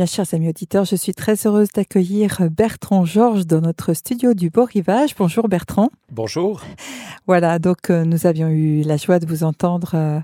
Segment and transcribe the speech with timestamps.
[0.00, 4.48] Bien, chers amis auditeurs, je suis très heureuse d'accueillir Bertrand Georges dans notre studio du
[4.48, 5.14] Beau Rivage.
[5.14, 5.90] Bonjour Bertrand.
[6.10, 6.62] Bonjour.
[7.26, 10.18] Voilà, donc euh, nous avions eu la joie de vous entendre euh,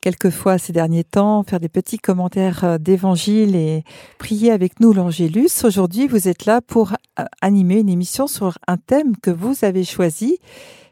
[0.00, 3.84] quelques fois ces derniers temps, faire des petits commentaires euh, d'évangile et
[4.18, 5.62] prier avec nous l'Angélus.
[5.62, 6.94] Aujourd'hui, vous êtes là pour
[7.40, 10.40] animer une émission sur un thème que vous avez choisi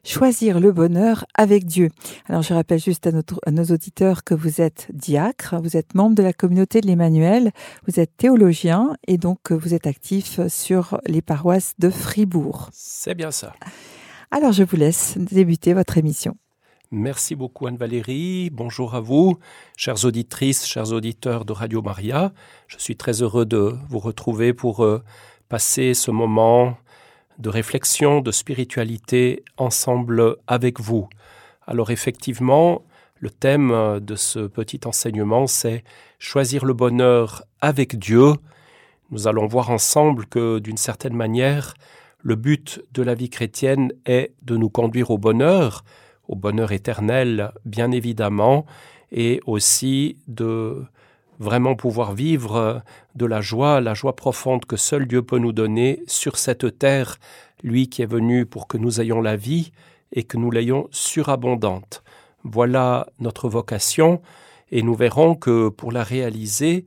[0.08, 1.90] choisir le bonheur avec Dieu.
[2.28, 6.16] Alors je rappelle juste à, notre, nos auditeurs que vous êtes diacre, vous êtes membre
[6.16, 7.52] de la communauté de l'Emmanuel,
[7.86, 12.70] vous êtes théologien et donc vous êtes actif sur les paroisses de Fribourg.
[12.72, 13.52] C'est bien ça.
[14.30, 16.36] Alors je vous laisse débuter votre émission.
[16.90, 18.48] Merci beaucoup Anne-Valérie.
[18.50, 19.38] Bonjour à vous,
[19.76, 22.32] chères auditrices, chers auditeurs de Radio Maria.
[22.66, 25.02] Je suis très heureux de vous retrouver pour euh,
[25.50, 26.78] passer ce moment
[27.38, 31.08] de réflexion, de spiritualité ensemble avec vous.
[31.66, 32.82] Alors effectivement,
[33.20, 35.84] le thème de ce petit enseignement, c'est
[36.18, 38.32] choisir le bonheur avec Dieu.
[39.10, 41.74] Nous allons voir ensemble que d'une certaine manière,
[42.22, 45.84] le but de la vie chrétienne est de nous conduire au bonheur,
[46.26, 48.66] au bonheur éternel bien évidemment,
[49.12, 50.84] et aussi de
[51.38, 52.78] vraiment pouvoir vivre euh,
[53.14, 57.18] de la joie, la joie profonde que seul Dieu peut nous donner sur cette terre,
[57.62, 59.72] lui qui est venu pour que nous ayons la vie
[60.12, 62.02] et que nous l'ayons surabondante.
[62.44, 64.20] Voilà notre vocation,
[64.70, 66.86] et nous verrons que pour la réaliser,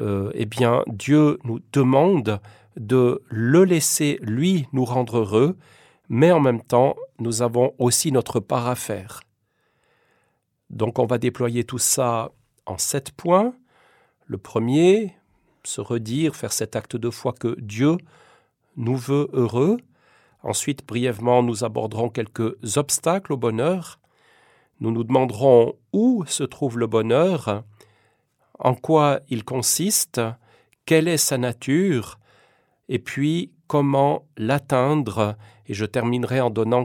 [0.00, 2.40] euh, eh bien, Dieu nous demande
[2.76, 5.56] de le laisser, lui, nous rendre heureux,
[6.08, 9.20] mais en même temps, nous avons aussi notre part à faire.
[10.70, 12.30] Donc on va déployer tout ça
[12.66, 13.52] en sept points.
[14.30, 15.16] Le premier,
[15.64, 17.96] se redire, faire cet acte de foi que Dieu
[18.76, 19.78] nous veut heureux.
[20.44, 23.98] Ensuite, brièvement, nous aborderons quelques obstacles au bonheur.
[24.78, 27.64] Nous nous demanderons où se trouve le bonheur,
[28.60, 30.20] en quoi il consiste,
[30.86, 32.20] quelle est sa nature,
[32.88, 35.36] et puis comment l'atteindre.
[35.66, 36.84] Et je terminerai en donnant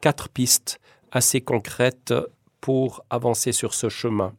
[0.00, 0.80] quatre pistes
[1.12, 2.14] assez concrètes
[2.62, 4.32] pour avancer sur ce chemin.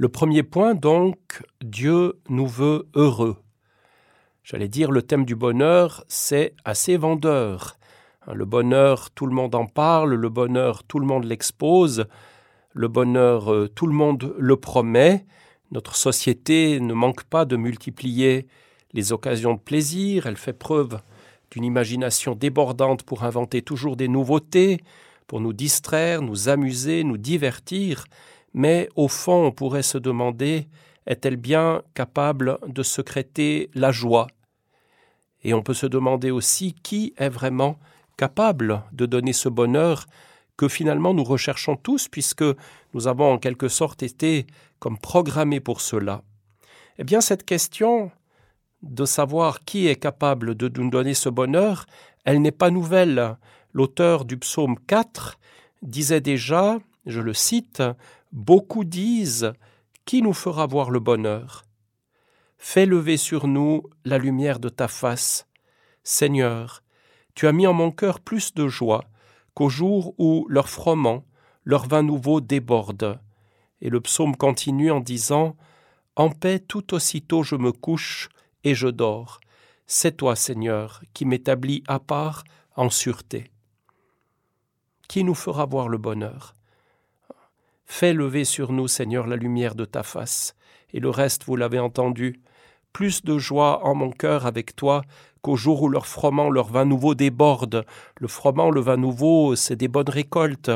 [0.00, 3.36] Le premier point, donc, Dieu nous veut heureux.
[4.42, 7.76] J'allais dire, le thème du bonheur, c'est assez vendeur.
[8.26, 12.06] Hein, le bonheur, tout le monde en parle, le bonheur, tout le monde l'expose,
[12.72, 15.26] le bonheur, euh, tout le monde le promet.
[15.70, 18.46] Notre société ne manque pas de multiplier
[18.94, 20.98] les occasions de plaisir, elle fait preuve
[21.50, 24.80] d'une imagination débordante pour inventer toujours des nouveautés,
[25.26, 28.06] pour nous distraire, nous amuser, nous divertir,
[28.54, 30.68] mais au fond, on pourrait se demander
[31.06, 34.28] est-elle bien capable de secréter la joie?
[35.42, 37.78] Et on peut se demander aussi qui est vraiment
[38.16, 40.06] capable de donner ce bonheur
[40.56, 42.44] que finalement nous recherchons tous, puisque
[42.92, 44.46] nous avons en quelque sorte été
[44.78, 46.22] comme programmés pour cela.
[46.98, 48.10] Eh bien, cette question
[48.82, 51.86] de savoir qui est capable de nous donner ce bonheur,
[52.24, 53.36] elle n'est pas nouvelle.
[53.72, 55.38] L'auteur du psaume 4
[55.82, 57.82] disait déjà, je le cite,
[58.32, 59.52] Beaucoup disent
[60.04, 61.64] Qui nous fera voir le bonheur?
[62.58, 65.48] Fais lever sur nous la lumière de ta face.
[66.04, 66.84] Seigneur,
[67.34, 69.04] tu as mis en mon cœur plus de joie
[69.54, 71.24] qu'au jour où leur froment,
[71.64, 73.18] leur vin nouveau déborde.
[73.80, 75.56] Et le psaume continue en disant
[76.14, 78.28] En paix tout aussitôt je me couche
[78.62, 79.40] et je dors.
[79.88, 82.44] C'est toi, Seigneur, qui m'établis à part
[82.76, 83.50] en sûreté.
[85.08, 86.54] Qui nous fera voir le bonheur?
[87.92, 90.54] Fais lever sur nous, Seigneur, la lumière de ta face.
[90.94, 92.40] Et le reste, vous l'avez entendu.
[92.92, 95.02] Plus de joie en mon cœur avec toi
[95.42, 97.84] qu'au jour où leur froment, leur vin nouveau déborde.
[98.20, 100.70] Le froment, le vin nouveau, c'est des bonnes récoltes.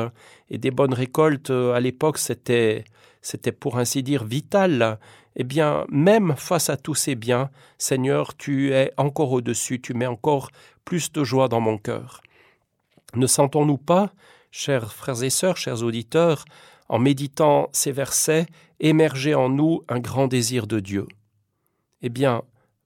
[0.49, 2.83] Et des bonnes récoltes, à l'époque, c'était,
[3.21, 4.99] c'était pour ainsi dire vital.
[5.37, 10.05] Eh bien, même face à tous ces biens, Seigneur, tu es encore au-dessus, tu mets
[10.05, 10.51] encore
[10.83, 12.19] plus de joie dans mon cœur.
[13.15, 14.11] Ne sentons-nous pas,
[14.55, 16.45] chers frères et sœurs, chers auditeurs,
[16.87, 18.45] en méditant ces versets,
[18.79, 21.07] émerger en nous un grand désir de Dieu.
[22.01, 22.41] Eh bien,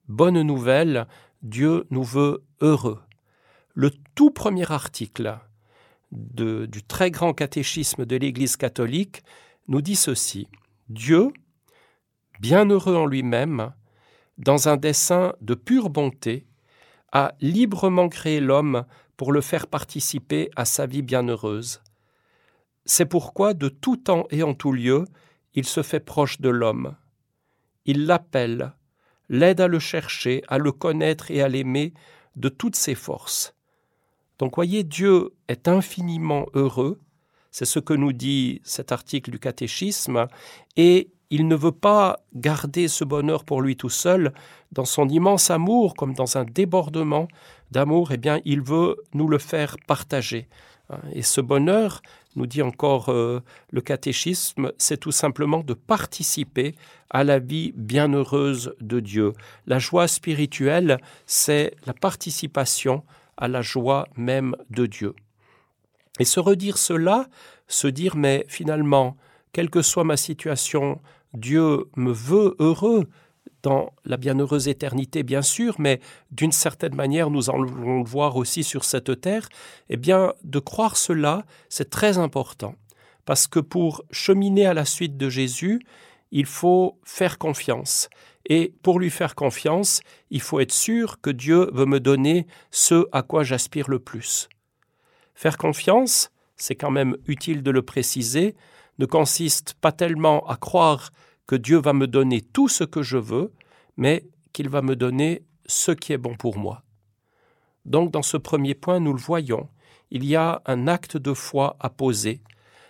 [0.08, 1.06] bonne nouvelle,
[1.42, 3.00] Dieu nous veut heureux.
[3.74, 5.38] Le tout premier article
[6.10, 9.22] du très grand catéchisme de l'Église catholique
[9.68, 10.48] nous dit ceci.
[10.88, 11.28] Dieu,
[12.40, 13.72] bienheureux en lui-même,
[14.38, 16.48] dans un dessein de pure bonté,
[17.12, 18.84] a librement créé l'homme
[19.20, 21.82] pour le faire participer à sa vie bienheureuse.
[22.86, 25.04] C'est pourquoi de tout temps et en tout lieu,
[25.52, 26.96] il se fait proche de l'homme.
[27.84, 28.72] Il l'appelle,
[29.28, 31.92] l'aide à le chercher, à le connaître et à l'aimer
[32.36, 33.54] de toutes ses forces.
[34.38, 36.98] Donc voyez, Dieu est infiniment heureux,
[37.50, 40.28] c'est ce que nous dit cet article du catéchisme,
[40.78, 44.32] et il ne veut pas garder ce bonheur pour lui tout seul,
[44.72, 47.28] dans son immense amour, comme dans un débordement
[47.70, 50.48] d'amour, eh bien, il veut nous le faire partager.
[51.12, 52.02] Et ce bonheur,
[52.36, 53.40] nous dit encore euh,
[53.70, 56.74] le catéchisme, c'est tout simplement de participer
[57.10, 59.32] à la vie bienheureuse de Dieu.
[59.66, 63.02] La joie spirituelle, c'est la participation
[63.36, 65.14] à la joie même de Dieu.
[66.18, 67.28] Et se redire cela,
[67.66, 69.16] se dire mais finalement,
[69.52, 71.00] quelle que soit ma situation,
[71.34, 73.08] Dieu me veut heureux
[73.62, 76.00] dans la bienheureuse éternité, bien sûr, mais
[76.30, 77.62] d'une certaine manière, nous allons
[77.98, 79.48] le voir aussi sur cette terre,
[79.88, 82.74] eh bien, de croire cela, c'est très important.
[83.26, 85.80] Parce que pour cheminer à la suite de Jésus,
[86.30, 88.08] il faut faire confiance.
[88.46, 90.00] Et pour lui faire confiance,
[90.30, 94.48] il faut être sûr que Dieu veut me donner ce à quoi j'aspire le plus.
[95.34, 98.54] Faire confiance, c'est quand même utile de le préciser,
[99.00, 101.10] ne consiste pas tellement à croire
[101.46, 103.50] que Dieu va me donner tout ce que je veux,
[103.96, 106.82] mais qu'il va me donner ce qui est bon pour moi.
[107.86, 109.70] Donc dans ce premier point, nous le voyons,
[110.10, 112.42] il y a un acte de foi à poser.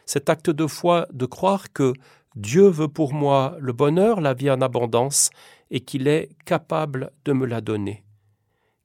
[0.04, 1.92] Cet acte de foi de croire que
[2.34, 5.30] Dieu veut pour moi le bonheur, la vie en abondance,
[5.70, 8.02] et qu'il est capable de me la donner.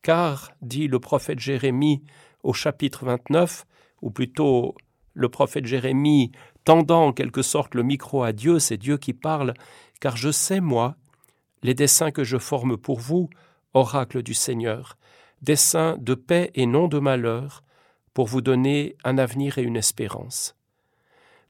[0.03, 2.03] Car, dit le prophète Jérémie
[2.43, 3.65] au chapitre 29,
[4.03, 4.75] ou plutôt
[5.15, 6.31] le prophète Jérémie
[6.65, 9.53] tendant en quelque sorte le micro à Dieu, c'est Dieu qui parle,
[10.01, 10.95] car je sais, moi,
[11.63, 13.29] les desseins que je forme pour vous,
[13.73, 14.97] oracle du Seigneur,
[15.41, 17.63] desseins de paix et non de malheur,
[18.13, 20.55] pour vous donner un avenir et une espérance.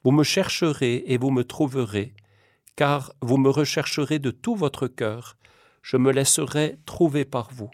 [0.03, 2.13] Vous me chercherez et vous me trouverez,
[2.75, 5.37] car vous me rechercherez de tout votre cœur,
[5.81, 7.71] je me laisserai trouver par vous.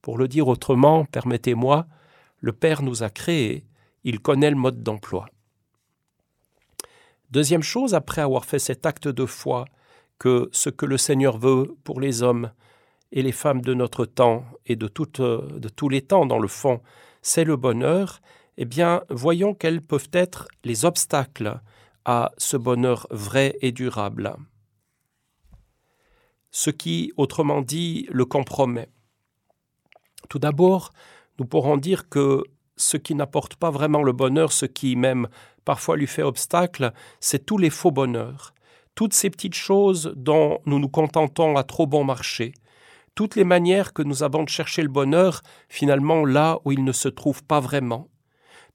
[0.00, 1.86] Pour le dire autrement, permettez-moi,
[2.38, 3.66] le Père nous a créés,
[4.04, 5.26] il connaît le mode d'emploi.
[7.30, 9.66] Deuxième chose, après avoir fait cet acte de foi,
[10.18, 12.50] que ce que le Seigneur veut pour les hommes
[13.12, 16.80] et les femmes de notre temps et de, tous les temps dans le fond,
[17.22, 18.20] c'est le bonheur,
[18.56, 21.60] eh bien, voyons quels peuvent être les obstacles
[22.04, 24.34] à ce bonheur vrai et durable.
[26.50, 28.88] Ce qui, autrement dit, le compromet.
[30.28, 30.92] Tout d'abord,
[31.38, 32.42] nous pourrons dire que
[32.76, 35.28] ce qui n'apporte pas vraiment le bonheur, ce qui même
[35.64, 38.54] parfois lui fait obstacle, c'est tous les faux bonheurs,
[38.94, 42.52] toutes ces petites choses dont nous nous contentons à trop bon marché,
[43.14, 46.92] toutes les manières que nous avons de chercher le bonheur finalement là où il ne
[46.92, 48.08] se trouve pas vraiment,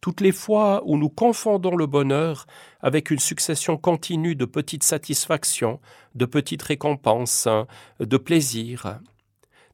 [0.01, 2.45] toutes les fois où nous confondons le bonheur
[2.81, 5.79] avec une succession continue de petites satisfactions,
[6.13, 7.47] de petites récompenses,
[7.99, 8.99] de plaisirs.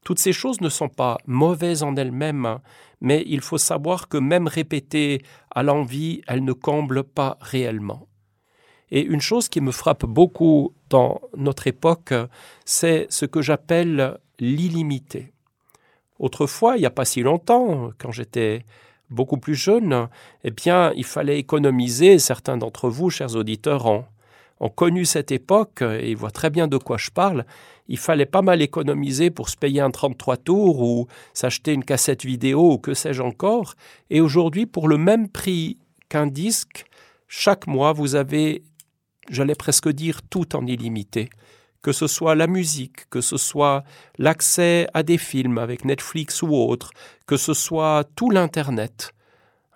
[0.04, 2.58] Toutes ces choses ne sont pas mauvaises en elles-mêmes,
[3.00, 8.08] mais il faut savoir que même répétées à l'envie, elles ne comblent pas réellement.
[8.90, 12.12] Et une chose qui me frappe beaucoup dans notre époque,
[12.64, 15.32] c'est ce que j'appelle l'illimité.
[16.18, 18.64] Autrefois, il n'y a pas si longtemps, quand j'étais
[19.08, 20.08] beaucoup plus jeune,
[20.44, 22.18] eh bien, il fallait économiser.
[22.18, 24.04] Certains d'entre vous, chers auditeurs, ont,
[24.62, 27.44] ont connu cette époque et ils voient très bien de quoi je parle
[27.88, 32.24] il fallait pas mal économiser pour se payer un 33 tours ou s'acheter une cassette
[32.24, 33.74] vidéo ou que sais-je encore.
[34.10, 35.78] Et aujourd'hui, pour le même prix
[36.08, 36.86] qu'un disque,
[37.28, 38.62] chaque mois, vous avez,
[39.28, 41.28] j'allais presque dire, tout en illimité.
[41.82, 43.82] Que ce soit la musique, que ce soit
[44.16, 46.92] l'accès à des films avec Netflix ou autre,
[47.26, 49.12] que ce soit tout l'Internet.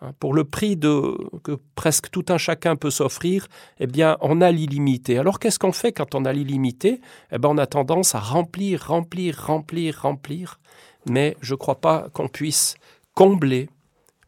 [0.03, 3.47] Hein, pour le prix de, que presque tout un chacun peut s'offrir,
[3.81, 5.17] eh bien, on a l'illimité.
[5.17, 7.00] Alors, qu'est-ce qu'on fait quand on a l'illimité?
[7.33, 10.61] Eh bien, on a tendance à remplir, remplir, remplir, remplir.
[11.09, 12.76] Mais je ne crois pas qu'on puisse
[13.15, 13.71] combler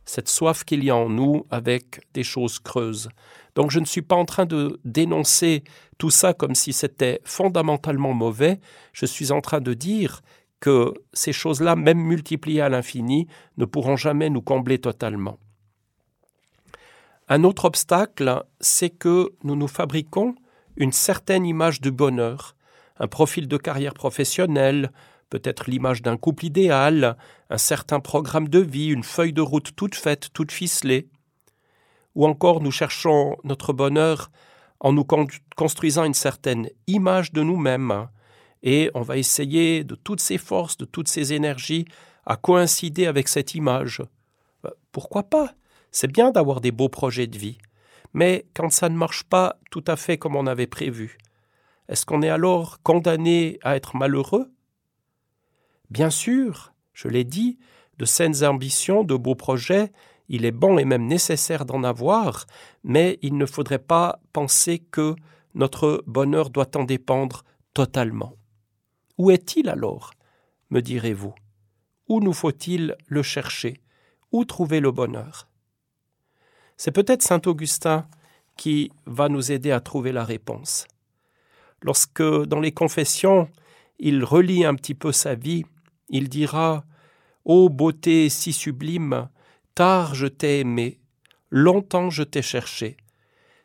[0.07, 3.11] cette soif qu'il y a en nous avec des choses creuses.
[3.55, 5.65] Donc, je ne suis pas en train de dénoncer
[5.99, 8.59] tout ça comme si c'était fondamentalement mauvais.
[8.95, 10.23] Je suis en train de dire
[10.61, 13.27] que ces choses-là, même multipliées à l'infini,
[13.59, 15.39] ne pourront jamais nous combler totalement.
[17.31, 20.35] Un autre obstacle, c'est que nous nous fabriquons
[20.77, 22.57] une certaine image du bonheur,
[22.99, 24.91] un profil de carrière professionnelle,
[25.29, 27.19] peut-être l'image d'un couple idéal,
[27.51, 31.11] un certain programme de vie, une feuille de route toute faite, toute ficelée.
[32.15, 34.31] Ou encore nous cherchons notre bonheur
[34.81, 35.05] en nous
[35.57, 38.09] construisant une certaine image de nous-mêmes,
[38.63, 41.85] et on va essayer de toutes ses forces, de toutes ses énergies,
[42.25, 44.03] à coïncider avec cette image.
[44.65, 45.53] Euh, pourquoi pas?
[45.91, 47.59] C'est bien d'avoir des beaux projets de vie,
[48.13, 51.19] mais quand ça ne marche pas tout à fait comme on avait prévu,
[51.89, 54.53] est-ce qu'on est alors condamné à être malheureux?
[55.91, 57.59] Bien sûr, je l'ai dit,
[57.99, 59.91] de saines ambitions, de beaux projets,
[60.29, 62.47] il est bon et même nécessaire d'en avoir,
[62.85, 65.17] mais il ne faudrait pas penser que
[65.55, 68.35] notre bonheur doit en dépendre totalement.
[69.17, 70.13] Où est-il alors
[70.71, 71.35] me direz-vous?
[72.09, 73.81] Où nous faut-il le chercher?
[74.33, 75.48] Où trouver le bonheur?
[76.79, 78.07] C'est peut-être saint Augustin
[78.57, 80.87] qui va nous aider à trouver la réponse.
[81.83, 83.49] Lorsque dans les confessions,
[83.99, 85.65] il relit un petit peu sa vie,
[86.09, 86.85] il dira
[87.45, 89.29] Ô beauté si sublime,
[89.75, 91.01] tard je t'ai aimé,
[91.51, 92.97] longtemps je t'ai cherché.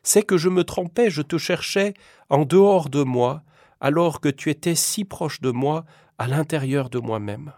[0.02, 1.94] C'est que je me trompais, je te cherchais
[2.30, 3.44] en dehors de moi,
[3.80, 5.84] alors que tu étais si proche de moi
[6.18, 7.52] à l'intérieur de moi-même.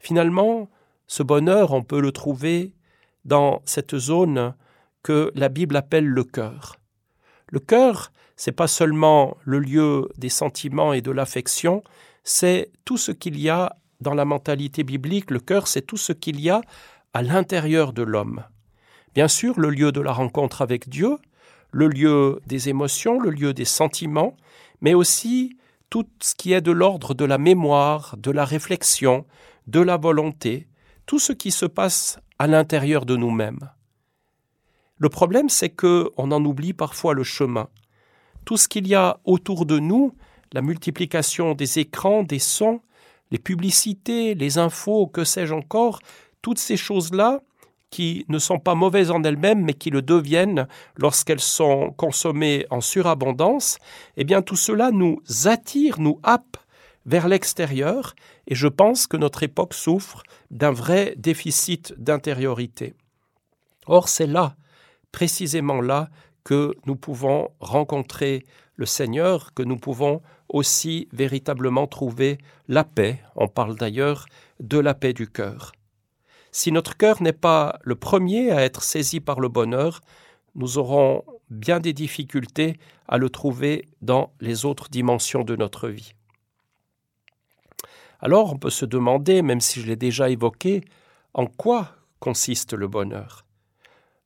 [0.00, 0.68] Finalement,
[1.06, 2.74] ce bonheur, on peut le trouver
[3.24, 4.54] dans cette zone
[5.02, 6.76] que la Bible appelle le cœur.
[7.48, 11.82] Le cœur, c'est pas seulement le lieu des sentiments et de l'affection,
[12.24, 15.30] c'est tout ce qu'il y a dans la mentalité biblique.
[15.30, 16.62] Le cœur, c'est tout ce qu'il y a
[17.14, 18.44] à l'intérieur de l'homme.
[19.14, 21.18] Bien sûr, le lieu de la rencontre avec Dieu,
[21.70, 24.36] le lieu des émotions, le lieu des sentiments,
[24.80, 25.58] mais aussi
[25.90, 29.26] tout ce qui est de l'ordre de la mémoire, de la réflexion,
[29.66, 30.66] de la volonté,
[31.06, 33.70] tout ce qui se passe à l'intérieur de nous-mêmes.
[34.96, 37.68] Le problème, c'est que on en oublie parfois le chemin.
[38.44, 40.16] Tout ce qu'il y a autour de nous,
[40.52, 42.80] la multiplication des écrans, des sons,
[43.30, 46.00] les publicités, les infos, que sais-je encore,
[46.42, 47.42] toutes ces choses-là,
[47.90, 52.80] qui ne sont pas mauvaises en elles-mêmes, mais qui le deviennent lorsqu'elles sont consommées en
[52.80, 53.78] surabondance,
[54.16, 56.56] eh bien tout cela nous attire, nous happe
[57.06, 58.14] vers l'extérieur,
[58.46, 62.94] et je pense que notre époque souffre d'un vrai déficit d'intériorité.
[63.86, 64.56] Or, c'est là,
[65.10, 66.08] précisément là,
[66.44, 68.44] que nous pouvons rencontrer
[68.76, 73.20] le Seigneur, que nous pouvons aussi véritablement trouver la paix.
[73.36, 74.26] On parle d'ailleurs
[74.60, 75.72] de la paix du cœur.
[76.50, 80.00] Si notre cœur n'est pas le premier à être saisi par le bonheur,
[80.54, 82.78] nous aurons bien des difficultés
[83.08, 86.12] à le trouver dans les autres dimensions de notre vie.
[88.22, 90.84] Alors on peut se demander, même si je l'ai déjà évoqué,
[91.34, 93.44] en quoi consiste le bonheur?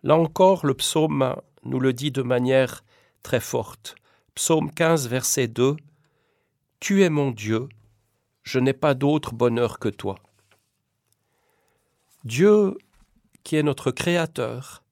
[0.02, 1.34] Là encore, le psaume
[1.64, 2.84] nous le dit de manière
[3.22, 3.96] très forte.
[4.34, 5.76] Psaume 15, verset 2
[6.78, 7.70] Tu es mon Dieu,
[8.42, 10.16] je n'ai pas d'autre bonheur que toi.
[12.24, 12.76] Dieu
[13.44, 14.82] qui est notre Créateur,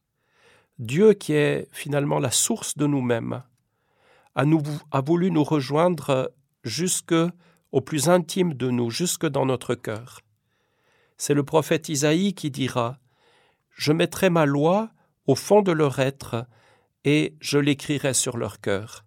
[0.78, 3.42] Dieu qui est finalement la source de nous-mêmes,
[4.34, 4.44] a,
[4.92, 6.32] a, voulu nous rejoindre
[6.64, 7.14] jusque
[7.75, 10.21] au plus intime de nous, jusque dans notre cœur.
[11.16, 13.00] C'est le prophète Isaïe qui dira
[13.71, 14.93] Je mettrai ma loi
[15.26, 16.47] au fond de leur être
[17.02, 19.04] et je l'écrirai sur leur cœur.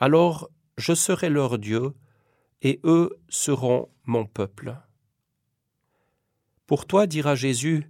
[0.00, 1.94] Alors je serai leur Dieu
[2.60, 4.76] et eux seront mon peuple.
[6.66, 7.86] Pour toi, dira Jésus,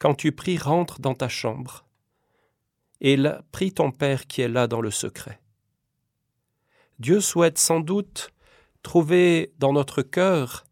[0.00, 1.86] quand tu pries, rentre dans ta chambre,
[3.00, 3.16] et
[3.52, 5.40] prie ton Père qui est là dans le secret.
[6.98, 8.33] Dieu souhaite sans doute
[8.84, 10.64] trouver dans notre cœur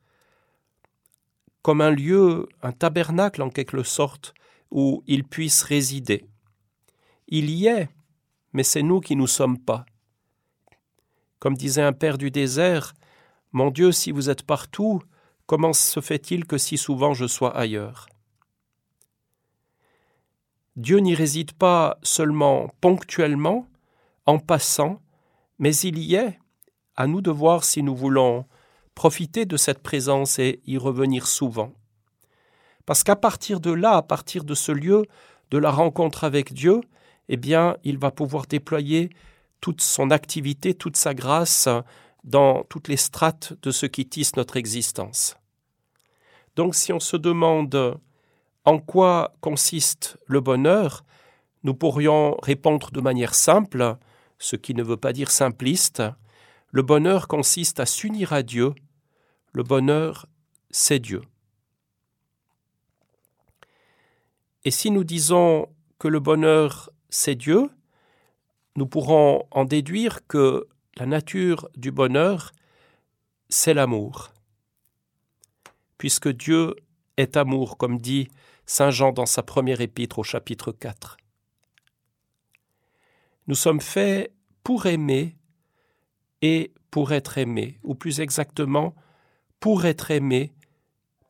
[1.62, 4.34] comme un lieu, un tabernacle en quelque sorte,
[4.70, 6.26] où il puisse résider.
[7.28, 7.88] Il y est,
[8.52, 9.86] mais c'est nous qui nous sommes pas.
[11.38, 12.94] Comme disait un père du désert,
[13.52, 15.02] Mon Dieu, si vous êtes partout,
[15.46, 18.06] Comment se fait-il que si souvent je sois ailleurs?
[20.76, 23.66] Dieu n'y réside pas seulement ponctuellement,
[24.24, 25.02] en passant,
[25.58, 26.38] mais il y est,
[26.96, 28.46] à nous de voir si nous voulons
[28.94, 31.72] profiter de cette présence et y revenir souvent.
[32.86, 35.06] Parce qu'à partir de là, à partir de ce lieu
[35.50, 36.80] de la rencontre avec Dieu,
[37.28, 39.10] eh bien, il va pouvoir déployer
[39.60, 41.68] toute son activité, toute sa grâce
[42.24, 45.36] dans toutes les strates de ce qui tisse notre existence.
[46.56, 47.98] Donc si on se demande
[48.64, 51.04] en quoi consiste le bonheur,
[51.64, 53.96] nous pourrions répondre de manière simple,
[54.38, 56.02] ce qui ne veut pas dire simpliste,
[56.72, 58.74] le bonheur consiste à s'unir à Dieu,
[59.52, 60.26] le bonheur
[60.70, 61.22] c'est Dieu.
[64.64, 67.70] Et si nous disons que le bonheur c'est Dieu,
[68.76, 72.52] nous pourrons en déduire que la nature du bonheur
[73.48, 74.32] c'est l'amour
[76.02, 76.74] puisque Dieu
[77.16, 78.26] est amour, comme dit
[78.66, 81.16] Saint Jean dans sa première épître au chapitre 4.
[83.46, 85.36] Nous sommes faits pour aimer
[86.42, 88.94] et pour être aimés, ou plus exactement,
[89.60, 90.52] pour être aimés,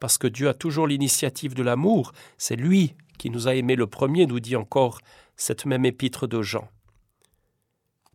[0.00, 3.86] parce que Dieu a toujours l'initiative de l'amour, c'est lui qui nous a aimés le
[3.86, 4.98] premier, nous dit encore
[5.36, 6.68] cette même épître de Jean.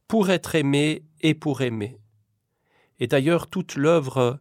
[0.08, 1.98] Pour être aimé et pour aimer.
[3.00, 4.40] Et d'ailleurs, toute l'œuvre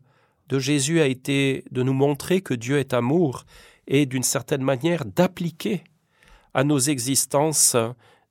[0.48, 3.44] de Jésus a été de nous montrer que Dieu est amour
[3.86, 5.84] et d'une certaine manière d'appliquer
[6.54, 7.76] à nos existences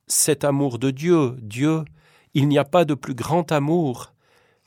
[0.07, 1.35] cet amour de Dieu.
[1.41, 1.83] Dieu,
[2.33, 4.14] Il n'y a pas de plus grand amour,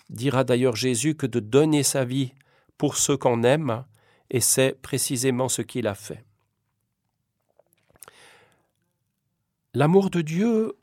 [0.08, 2.32] dira d'ailleurs Jésus, que de donner sa vie
[2.76, 3.84] pour ceux qu'on aime,
[4.30, 6.24] et c'est précisément ce qu'il a fait.
[9.74, 10.78] L'amour de Dieu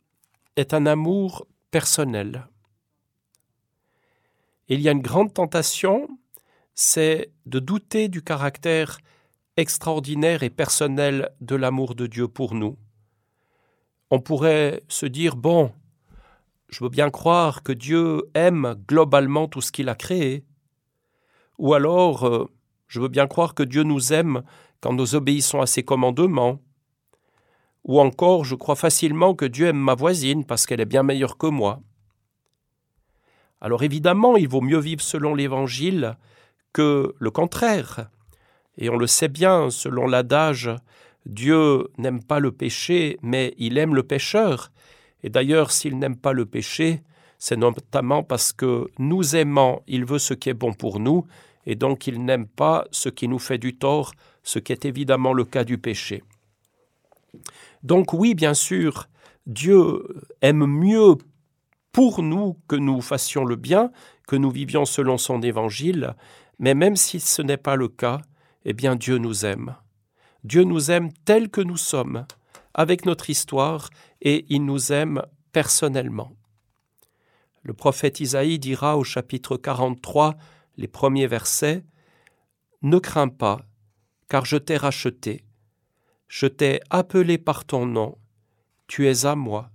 [0.56, 2.48] est un amour personnel.
[4.68, 6.08] Il y a une grande tentation,
[6.74, 9.00] c'est de douter du caractère
[9.58, 12.78] extraordinaire et personnel de l'amour de Dieu pour nous.
[14.12, 15.72] On pourrait se dire, bon,
[16.70, 20.44] je veux bien croire que Dieu aime globalement tout ce qu'il a créé,
[21.58, 22.50] ou alors euh,
[22.88, 24.44] je veux bien croire que Dieu nous aime
[24.82, 26.60] quand nous obéissons à ses commandements,
[27.84, 31.38] ou encore je crois facilement que Dieu aime ma voisine parce qu'elle est bien meilleure
[31.38, 31.82] que moi.
[33.62, 36.18] Alors évidemment, il vaut mieux vivre selon l'Évangile
[36.74, 38.10] que le contraire.
[38.78, 40.70] Et on le sait bien, selon l'adage,
[41.26, 44.72] Dieu n'aime pas le péché, mais il aime le pécheur.
[45.26, 47.02] Et d'ailleurs, s'il n'aime pas le péché,
[47.40, 51.26] c'est notamment parce que nous aimant, il veut ce qui est bon pour nous,
[51.66, 54.12] et donc il n'aime pas ce qui nous fait du tort,
[54.44, 56.22] ce qui est évidemment le cas du péché.
[57.82, 59.08] Donc oui, bien sûr,
[59.48, 60.04] Dieu
[60.44, 61.16] aime mieux
[61.92, 63.92] pour nous que nous fassions le bien,
[64.28, 66.14] que nous vivions selon son évangile,
[66.60, 68.20] mais même si ce n'est pas le cas,
[68.64, 69.74] eh bien Dieu nous aime.
[70.44, 72.28] Dieu nous aime tels que nous sommes,
[72.76, 73.90] avec notre histoire,
[74.26, 75.22] et il nous aime
[75.54, 76.36] personnellement.
[77.62, 80.36] Le prophète Isaïe dira au chapitre 43,
[80.78, 81.86] les premiers versets,
[82.82, 83.62] Ne crains pas,
[84.28, 85.46] car je t'ai racheté,
[86.28, 88.18] je t'ai appelé par ton nom,
[88.88, 89.70] tu es à moi.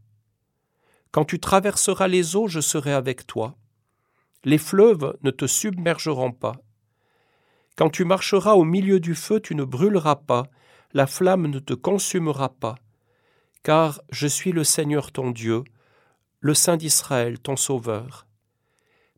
[1.12, 3.57] Quand tu traverseras les eaux, je serai avec toi.
[4.45, 6.57] Les fleuves ne te submergeront pas.
[7.76, 10.45] Quand tu marcheras au milieu du feu, tu ne brûleras pas,
[10.92, 12.76] la flamme ne te consumera pas.
[13.62, 15.64] Car je suis le Seigneur ton Dieu,
[16.40, 18.26] le Saint d'Israël ton Sauveur.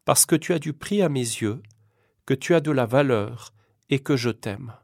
[0.04, 1.62] Parce que tu as du prix à mes yeux,
[2.26, 3.52] que tu as de la valeur,
[3.88, 4.74] et que je t'aime.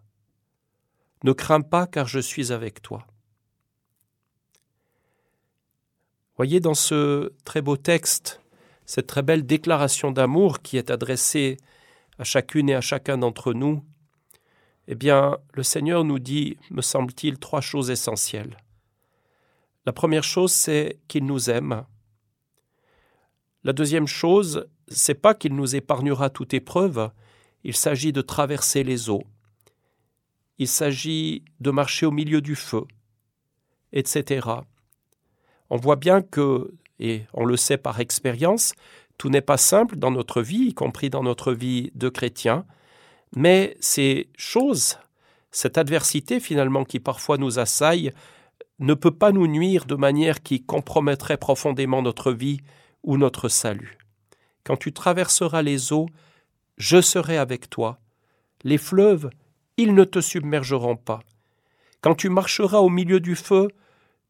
[1.25, 3.07] Ne crains pas, car je suis avec toi.
[6.37, 8.41] Voyez dans ce très beau texte,
[8.87, 11.57] cette très belle déclaration d'amour qui est adressée
[12.19, 13.85] à chacune et à chacun d'entre nous,
[14.87, 18.57] eh bien, le Seigneur nous dit, me semble-t-il, trois choses essentielles.
[19.89, 21.87] La première chose, c'est qu'il nous aime.
[23.65, 27.11] La deuxième chose, c'est pas qu'il nous épargnera toute épreuve,
[27.65, 29.25] il s'agit de traverser les eaux.
[30.59, 32.83] Il s'agit de marcher au milieu du feu,
[33.95, 34.47] etc.
[35.71, 36.71] On voit bien que,
[37.01, 38.75] et on le sait par expérience,
[39.17, 42.67] tout n'est pas simple dans notre vie, y compris dans notre vie de chrétien,
[43.35, 44.99] mais ces choses,
[45.51, 48.13] cette adversité finalement qui parfois nous assaille,
[48.79, 52.61] ne peut pas nous nuire de manière qui compromettrait profondément notre vie
[53.03, 53.99] ou notre salut.
[54.65, 56.07] Quand tu traverseras les eaux,
[56.77, 57.99] je serai avec toi.
[58.63, 59.31] Les fleuves,
[59.77, 61.21] ils ne te submergeront pas.
[62.01, 63.69] Quand tu marcheras au milieu du feu,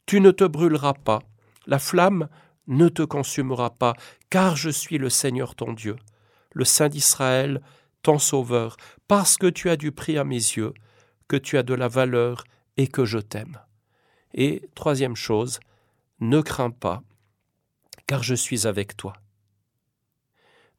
[0.06, 1.20] tu ne te brûleras pas.
[1.66, 2.28] La flamme
[2.66, 3.94] ne te consumera pas,
[4.30, 5.96] car je suis le Seigneur ton Dieu,
[6.52, 7.60] le Saint d'Israël,
[8.02, 10.72] ton Sauveur, parce que tu as du prix à mes yeux,
[11.28, 12.44] que tu as de la valeur
[12.76, 13.58] et que je t'aime.
[14.34, 15.60] Et troisième chose,
[16.20, 17.02] ne crains pas,
[18.06, 19.14] car je suis avec toi.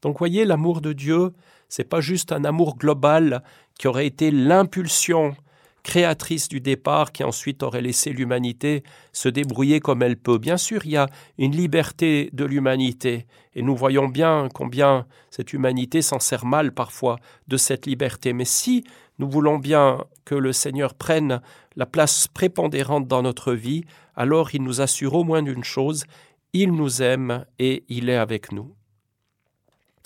[0.02, 1.34] Donc voyez, l'amour de Dieu,
[1.68, 3.44] c'est pas juste un amour global
[3.78, 5.36] qui aurait été l'impulsion
[5.84, 8.84] créatrice du départ qui ensuite aurait laissé l'humanité
[9.14, 10.38] se débrouiller comme elle peut.
[10.38, 11.08] Bien sûr, il y a
[11.38, 17.18] une liberté de l'humanité, et nous voyons bien combien cette humanité s'en sert mal parfois
[17.48, 18.34] de cette liberté.
[18.34, 18.84] Mais si
[19.20, 21.42] nous voulons bien que le Seigneur prenne
[21.80, 23.86] la place prépondérante dans notre vie,
[24.18, 26.04] alors il nous assure au moins d'une chose,
[26.52, 28.76] il nous aime et il est avec nous.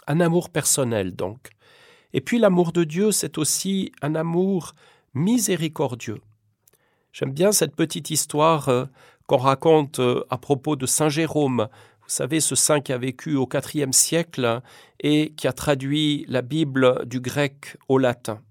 [0.06, 1.50] Un amour personnel donc.
[2.14, 4.76] Et puis l'amour de Dieu, c'est aussi un amour
[5.16, 6.22] miséricordieux.
[7.12, 8.86] J'aime bien cette petite histoire euh,
[9.26, 11.70] qu'on raconte euh, à propos de Saint Jérôme.
[12.04, 14.62] Vous savez, ce saint qui a vécu au IVe siècle
[15.00, 18.44] et qui a traduit la Bible du grec au latin.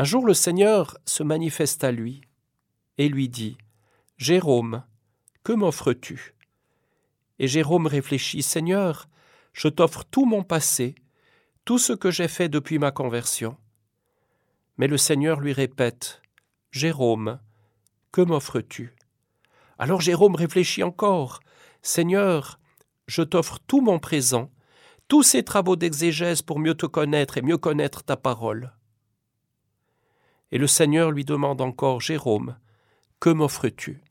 [0.00, 2.20] Un jour, le Seigneur se manifeste à lui
[2.98, 3.58] et lui dit
[4.16, 4.84] Jérôme,
[5.42, 6.36] que m'offres-tu?
[7.40, 9.08] Et Jérôme réfléchit Seigneur,
[9.52, 10.94] je t'offre tout mon passé,
[11.64, 13.56] tout ce que j'ai fait depuis ma conversion.
[14.76, 16.22] Mais le Seigneur lui répète
[16.70, 17.40] Jérôme,
[18.12, 18.94] que m'offres-tu?
[19.78, 21.40] Alors Jérôme réfléchit encore
[21.82, 22.60] Seigneur,
[23.08, 24.52] je t'offre tout mon présent,
[25.08, 28.77] tous ces travaux d'exégèse pour mieux te connaître et mieux connaître ta parole.
[30.50, 32.56] Et le Seigneur lui demande encore Jérôme,
[33.20, 34.02] que m'offres-tu?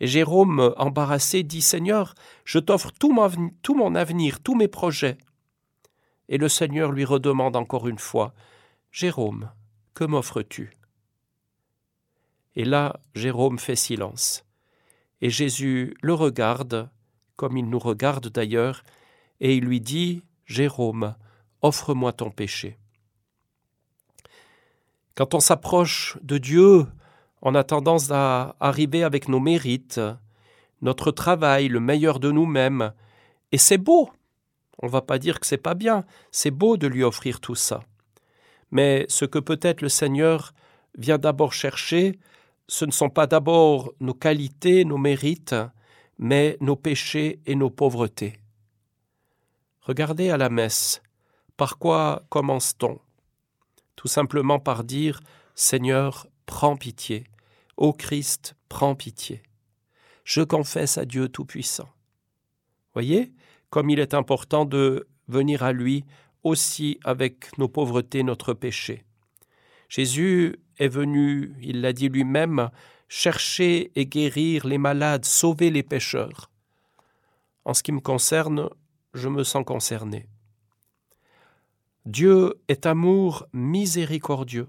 [0.00, 2.14] Et Jérôme, embarrassé, dit Seigneur,
[2.44, 5.16] je t'offre tout mon, avenir, tous mes projets.
[6.28, 8.34] Et le Seigneur lui redemande encore une fois
[8.90, 9.50] Jérôme,
[9.94, 10.72] que m'offres-tu?
[12.56, 14.44] Et là, Jérôme fait silence.
[15.20, 16.90] Et Jésus le regarde,
[17.36, 18.82] comme il nous regarde d'ailleurs,
[19.40, 21.14] et il lui dit Jérôme,
[21.62, 22.76] offre-moi ton péché.
[25.14, 26.86] Quand on s'approche de Dieu,
[27.42, 30.00] on a tendance à arriver avec nos mérites,
[30.80, 32.92] notre travail, le meilleur de nous-mêmes,
[33.52, 34.10] et c'est beau.
[34.80, 37.54] On ne va pas dire que c'est pas bien, c'est beau de lui offrir tout
[37.54, 37.82] ça.
[38.70, 40.54] Mais ce que peut-être le Seigneur
[40.96, 42.18] vient d'abord chercher,
[42.68, 45.54] ce ne sont pas d'abord nos qualités, nos mérites,
[46.18, 48.40] mais nos péchés et nos pauvretés.
[49.82, 51.02] Regardez à la messe.
[51.56, 52.98] Par quoi commence-t-on?
[54.02, 55.20] Tout simplement par dire
[55.54, 57.22] Seigneur, prends pitié.
[57.76, 59.44] Ô Christ, prends pitié.
[60.24, 61.88] Je confesse à Dieu Tout-Puissant.
[62.94, 63.32] Voyez
[63.70, 66.04] comme il est important de venir à lui
[66.42, 69.04] aussi avec nos pauvretés, notre péché.
[69.88, 72.70] Jésus est venu, il l'a dit lui-même,
[73.06, 76.50] chercher et guérir les malades, sauver les pécheurs.
[77.64, 78.68] En ce qui me concerne,
[79.14, 80.26] je me sens concerné.
[82.06, 84.66] Dieu est amour miséricordieux.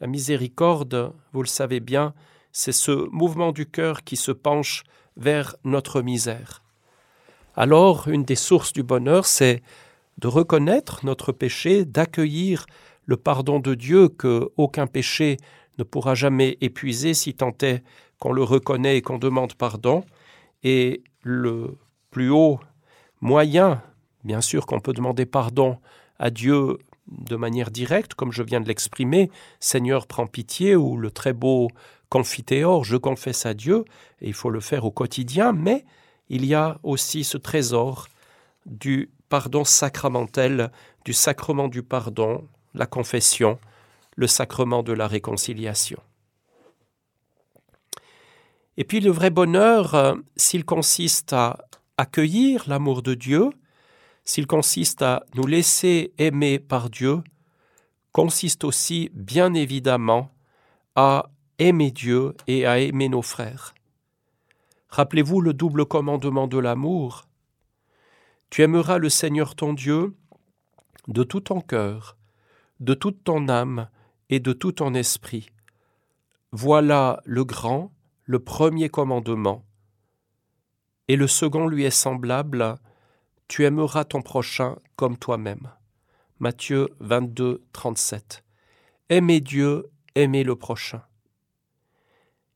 [0.00, 2.14] La miséricorde, vous le savez bien,
[2.52, 4.84] c'est ce mouvement du cœur qui se penche
[5.16, 6.62] vers notre misère.
[7.56, 9.60] Alors, une des sources du bonheur, c'est
[10.18, 12.66] de reconnaître notre péché, d'accueillir
[13.06, 15.38] le pardon de Dieu que aucun péché
[15.78, 17.82] ne pourra jamais épuiser si tant est
[18.20, 20.04] qu'on le reconnaît et qu'on demande pardon.
[20.62, 21.76] Et le
[22.10, 22.60] plus haut
[23.20, 23.82] moyen,
[24.22, 25.78] bien sûr qu'on peut demander pardon
[26.22, 31.10] à Dieu de manière directe, comme je viens de l'exprimer, Seigneur, prends pitié, ou le
[31.10, 31.68] très beau
[32.08, 33.84] confiteor, je confesse à Dieu,
[34.20, 35.84] et il faut le faire au quotidien, mais
[36.28, 38.06] il y a aussi ce trésor
[38.66, 40.70] du pardon sacramentel,
[41.04, 43.58] du sacrement du pardon, la confession,
[44.14, 46.00] le sacrement de la réconciliation.
[48.76, 51.58] Et puis le vrai bonheur, euh, s'il consiste à
[51.98, 53.50] accueillir l'amour de Dieu,
[54.24, 57.22] s'il consiste à nous laisser aimer par Dieu,
[58.12, 60.34] consiste aussi, bien évidemment,
[60.94, 63.74] à aimer Dieu et à aimer nos frères.
[64.88, 67.24] Rappelez-vous le double commandement de l'amour.
[68.50, 70.14] Tu aimeras le Seigneur ton Dieu
[71.08, 72.16] de tout ton cœur,
[72.80, 73.88] de toute ton âme
[74.28, 75.48] et de tout ton esprit.
[76.52, 77.92] Voilà le grand,
[78.24, 79.64] le premier commandement.
[81.08, 82.76] Et le second lui est semblable,
[83.52, 85.68] tu aimeras ton prochain comme toi-même.
[86.38, 88.42] Matthieu 22, 37.
[89.10, 91.02] Aimez Dieu, aimez le prochain.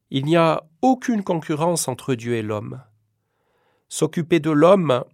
[0.09, 2.83] Il n'y a aucune concurrence entre Dieu et l'homme.
[3.91, 5.05] S'occuper de l'homme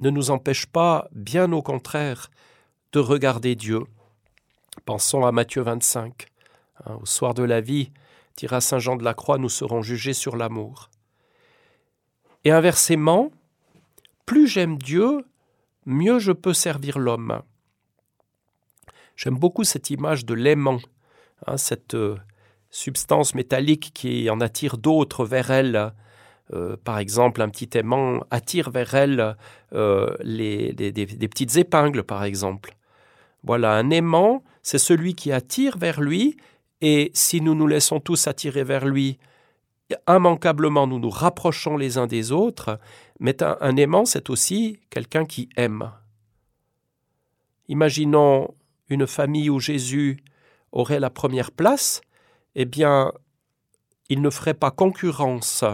[0.00, 2.30] ne nous empêche pas, bien au contraire,
[2.92, 3.80] de regarder Dieu.
[4.84, 6.26] Pensons à Matthieu 25.
[6.84, 7.90] Hein, au soir de la vie,
[8.36, 10.90] dira Saint Jean de la Croix, nous serons jugés sur l'amour.
[12.44, 13.30] Et inversement,
[14.32, 15.26] plus j'aime Dieu,
[15.84, 17.42] mieux je peux servir l'homme.
[19.14, 20.80] J'aime beaucoup cette image de l'aimant,
[21.46, 22.16] hein, cette euh,
[22.70, 25.92] substance métallique qui en attire d'autres vers elle.
[26.54, 29.36] Euh, par exemple, un petit aimant attire vers elle
[29.74, 32.74] euh, des, petites épingles, par exemple.
[33.44, 36.38] Voilà, un aimant, c'est celui qui attire vers lui,
[36.80, 39.18] et si nous nous laissons tous attirer vers lui,
[40.08, 42.78] immanquablement nous nous rapprochons les uns des autres,
[43.20, 45.92] mais un, aimant, c'est aussi quelqu'un qui aime.
[47.68, 48.54] Imaginons
[48.88, 50.22] une famille où Jésus
[50.72, 52.00] aurait la première place,
[52.54, 53.12] eh bien,
[54.08, 55.64] il ne ferait pas concurrence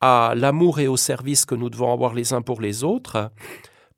[0.00, 3.30] à l'amour et au service que nous devons avoir les uns pour les autres,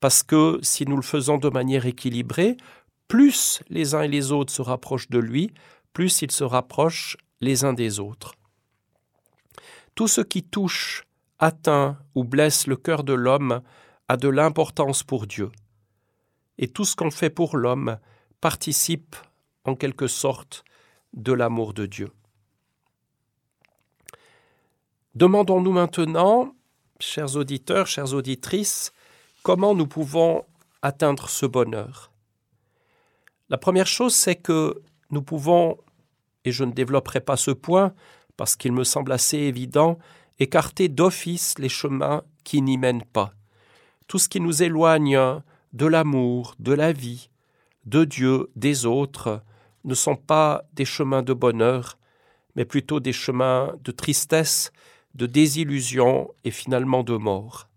[0.00, 2.56] parce que si nous le faisons de manière équilibrée,
[3.06, 5.52] plus les uns et les autres se rapprochent de lui,
[5.92, 8.34] plus ils se rapprochent les uns des autres.
[10.00, 11.04] Tout ce qui touche
[11.38, 13.60] atteint ou blesse le cœur de l'homme
[14.08, 15.52] a de l'importance pour Dieu.
[16.56, 17.98] Et tout ce qu'on fait pour l'homme
[18.40, 19.14] participe
[19.66, 20.64] en quelque sorte
[21.12, 22.10] de l'amour de Dieu.
[25.16, 26.54] Demandons-nous maintenant,
[26.98, 28.94] chers auditeurs, chères auditrices,
[29.42, 30.46] comment nous pouvons
[30.80, 32.10] atteindre ce bonheur.
[33.50, 35.76] La première chose, c'est que nous pouvons,
[36.46, 37.92] et je ne développerai pas ce point
[38.40, 39.98] parce qu'il me semble assez évident,
[40.38, 43.34] écarter d'office les chemins qui n'y mènent pas.
[44.06, 45.42] Tout ce qui nous éloigne
[45.74, 47.28] de l'amour, de la vie,
[47.84, 49.42] de Dieu, des autres,
[49.84, 51.98] ne sont pas des chemins de bonheur,
[52.56, 54.72] mais plutôt des chemins de tristesse,
[55.14, 57.68] de désillusion et finalement de mort.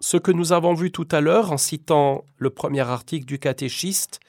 [0.00, 4.20] Ce que nous avons vu tout à l'heure en citant le premier article du catéchiste,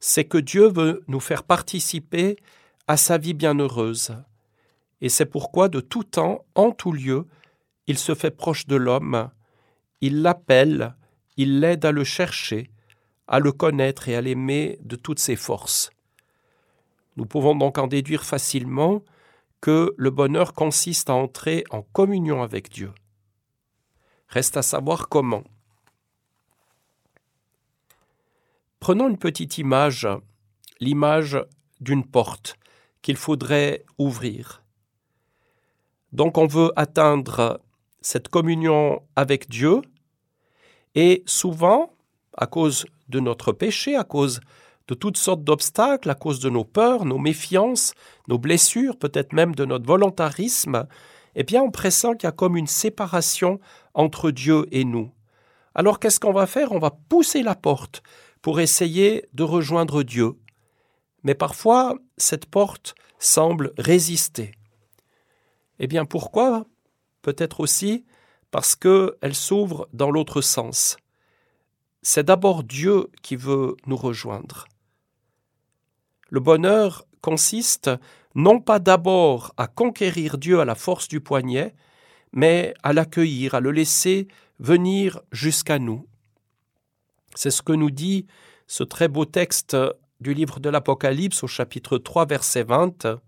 [0.00, 2.36] c'est que Dieu veut nous faire participer
[2.88, 4.16] à sa vie bienheureuse.
[5.00, 7.26] Et c'est pourquoi de tout temps, en tout lieu,
[7.86, 9.30] il se fait proche de l'homme,
[10.00, 10.96] il l'appelle,
[11.36, 12.70] il l'aide à le chercher,
[13.28, 15.90] à le connaître et à l'aimer de toutes ses forces.
[17.16, 19.02] Nous pouvons donc en déduire facilement
[19.60, 22.92] que le bonheur consiste à entrer en communion avec Dieu.
[24.28, 25.44] Reste à savoir comment.
[28.80, 30.08] Prenons une petite image,
[30.80, 31.38] l'image
[31.80, 32.56] d'une porte
[33.02, 34.62] qu'il faudrait ouvrir.
[36.12, 37.60] Donc on veut atteindre
[38.00, 39.82] cette communion avec Dieu,
[40.94, 41.92] et souvent,
[42.34, 44.40] à cause de notre péché, à cause
[44.88, 47.92] de toutes sortes d'obstacles, à cause de nos peurs, nos méfiances,
[48.28, 50.86] nos blessures, peut-être même de notre volontarisme,
[51.34, 53.60] eh bien on pressent qu'il y a comme une séparation
[53.92, 55.12] entre Dieu et nous.
[55.74, 56.72] Alors qu'est-ce qu'on va faire?
[56.72, 58.02] On va pousser la porte
[58.42, 60.32] pour essayer de rejoindre Dieu.
[61.22, 64.52] Mais parfois, cette porte semble résister.
[65.78, 66.66] Eh bien pourquoi?
[67.22, 68.04] Peut-être aussi
[68.50, 70.96] parce qu'elle s'ouvre dans l'autre sens.
[72.02, 74.66] C'est d'abord Dieu qui veut nous rejoindre.
[76.30, 77.90] Le bonheur consiste
[78.34, 81.74] non pas d'abord à conquérir Dieu à la force du poignet,
[82.32, 86.06] mais à l'accueillir, à le laisser venir jusqu'à nous.
[87.34, 88.26] C'est ce que nous dit
[88.66, 89.76] ce très beau texte
[90.20, 93.20] du livre de l'Apocalypse au chapitre 3 verset 20.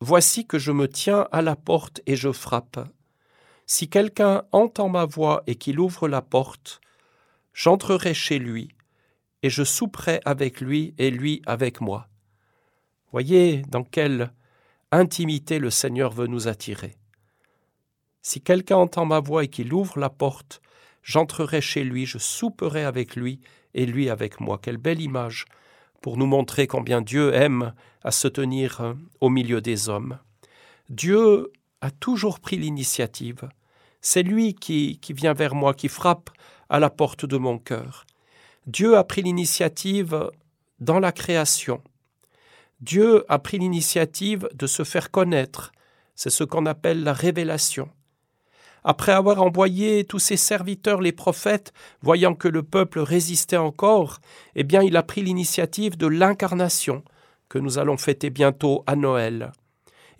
[0.00, 2.78] Voici que je me tiens à la porte et je frappe.
[3.66, 6.80] Si quelqu'un entend ma voix et qu'il ouvre la porte,
[7.52, 8.68] j'entrerai chez lui,
[9.42, 12.08] et je souperai avec lui et lui avec moi.
[13.12, 14.32] Voyez dans quelle
[14.92, 16.96] intimité le Seigneur veut nous attirer.
[18.22, 20.60] Si quelqu'un entend ma voix et qu'il ouvre la porte,
[21.06, 23.40] j'entrerai chez lui, je souperai avec lui
[23.74, 24.58] et lui avec moi.
[24.60, 25.46] Quelle belle image
[26.02, 27.72] pour nous montrer combien Dieu aime
[28.04, 30.18] à se tenir euh, au milieu des hommes.
[30.90, 33.48] Dieu a toujours pris l'initiative.
[34.00, 36.30] C'est lui qui, qui vient vers moi, qui frappe
[36.68, 38.04] à la porte de mon cœur.
[38.66, 40.30] Dieu a pris l'initiative
[40.80, 41.82] dans la création.
[42.80, 45.72] Dieu a pris l'initiative de se faire connaître.
[46.14, 47.88] C'est ce qu'on appelle la révélation.
[48.88, 51.72] Après avoir envoyé tous ses serviteurs, les prophètes,
[52.02, 54.20] voyant que le peuple résistait encore,
[54.54, 57.02] eh bien il a pris l'initiative de l'incarnation,
[57.48, 59.50] que nous allons fêter bientôt à Noël.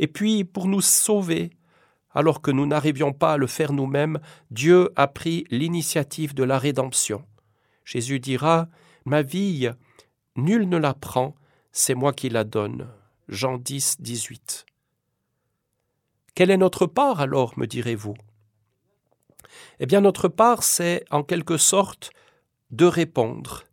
[0.01, 1.51] Et puis, pour nous sauver,
[2.13, 4.19] alors que nous n'arrivions pas à le faire nous-mêmes,
[4.51, 7.25] Dieu a pris l'initiative de la rédemption.
[7.85, 8.67] Jésus dira
[9.05, 9.71] Ma vie,
[10.35, 11.37] nul ne la prend,
[11.71, 12.89] c'est moi qui la donne.
[13.29, 14.67] Jean 10, 18.
[16.35, 18.17] Quelle est notre part alors, me direz-vous?
[19.81, 22.11] Eh bien, notre part, c'est en quelque sorte
[22.71, 23.65] de répondre,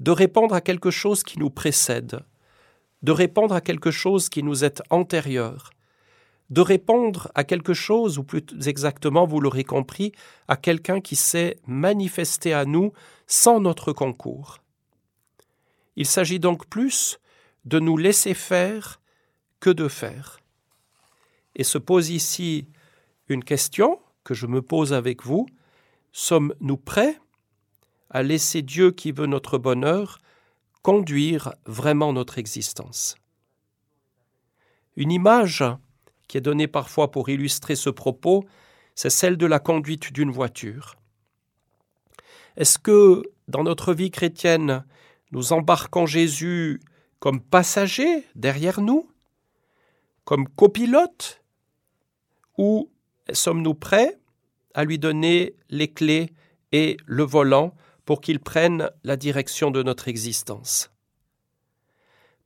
[0.00, 2.20] de répondre à quelque chose qui nous précède,
[3.02, 5.70] de répondre à quelque chose qui nous est antérieur,
[6.50, 10.12] de répondre à quelque chose, ou plus exactement, vous l'aurez compris,
[10.48, 12.92] à quelqu'un qui s'est manifesté à nous
[13.26, 14.58] sans notre concours.
[15.96, 17.18] Il s'agit donc plus
[17.64, 19.00] de nous laisser faire
[19.60, 20.38] que de faire.
[21.56, 22.68] Et se pose ici
[23.28, 25.46] une question que je me pose avec vous.
[26.10, 27.20] Sommes-nous prêts
[28.10, 30.18] à laisser Dieu qui veut notre bonheur
[30.82, 33.14] conduire vraiment notre existence?
[34.96, 35.62] Une image
[36.26, 38.44] qui est donnée parfois pour illustrer ce propos,
[38.96, 40.96] c'est celle de la conduite d'une voiture.
[42.56, 44.84] Est-ce que dans notre vie chrétienne,
[45.30, 46.80] nous embarquons Jésus
[47.20, 49.08] comme passager derrière nous,
[50.24, 51.44] comme copilote,
[52.58, 52.90] ou
[53.32, 54.18] sommes-nous prêts
[54.74, 56.32] à lui donner les clés
[56.72, 60.90] et le volant pour qu'il prenne la direction de notre existence?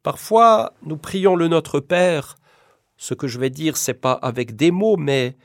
[0.03, 2.37] Parfois, nous prions le Notre Père,
[2.97, 5.37] ce que je vais dire, c'est pas avec des mots, mais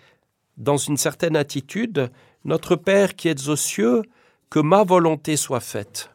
[0.57, 2.11] dans une certaine attitude,
[2.45, 4.03] Notre Père qui êtes aux cieux,
[4.49, 6.11] que ma volonté soit faite.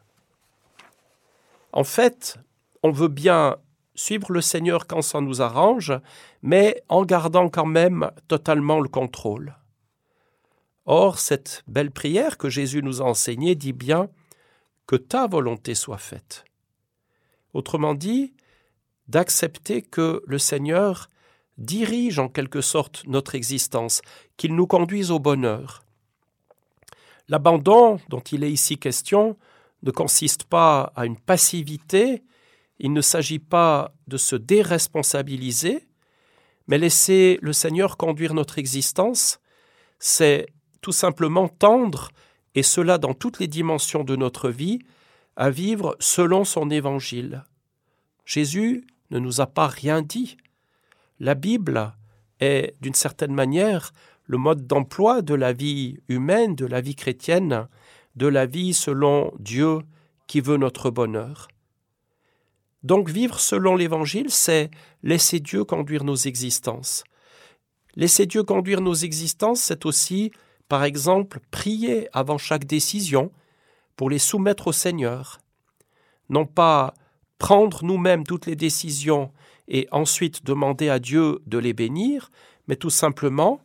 [1.73, 2.37] En fait,
[2.81, 3.57] on veut bien
[4.01, 5.93] suivre le Seigneur quand ça nous arrange,
[6.41, 9.55] mais en gardant quand même totalement le contrôle.
[10.85, 14.09] Or, cette belle prière que Jésus nous a enseignée dit bien
[14.87, 16.45] que ta volonté soit faite.
[17.53, 18.33] Autrement dit,
[19.07, 21.09] d'accepter que le Seigneur
[21.57, 24.01] dirige en quelque sorte notre existence,
[24.35, 25.83] qu'il nous conduise au bonheur.
[27.27, 29.37] L'abandon dont il est ici question
[29.83, 32.23] ne consiste pas à une passivité,
[32.81, 35.87] il ne s'agit pas de se déresponsabiliser,
[36.67, 39.39] Mais laisser le Seigneur conduire notre existence,
[39.99, 40.47] c'est
[40.81, 42.09] tout simplement tendre,
[42.55, 44.79] et cela dans toutes les dimensions de notre vie,
[45.35, 47.43] à vivre selon son évangile.
[48.25, 50.37] Jésus ne nous a pas rien dit.
[51.19, 51.93] La Bible
[52.39, 53.91] est, d'une certaine manière,
[54.25, 57.67] le mode d'emploi de la vie humaine, de la vie chrétienne,
[58.15, 59.79] de la vie selon Dieu
[60.27, 61.47] qui veut notre bonheur.
[62.83, 64.71] Donc vivre selon l'Évangile, c'est
[65.03, 67.03] laisser Dieu conduire nos existences.
[67.95, 70.31] Laisser Dieu conduire nos existences, c'est aussi,
[70.67, 73.31] par exemple, prier avant chaque décision
[73.95, 75.39] pour les soumettre au Seigneur.
[76.29, 76.93] Non pas
[77.37, 79.31] prendre nous-mêmes toutes les décisions
[79.67, 82.31] et ensuite demander à Dieu de les bénir,
[82.67, 83.61] mais tout simplement